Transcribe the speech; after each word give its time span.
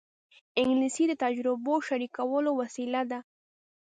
انګلیسي 0.61 1.03
د 1.07 1.13
تجربو 1.23 1.73
شریکولو 1.87 2.51
وسیله 2.61 3.01
ده 3.11 3.19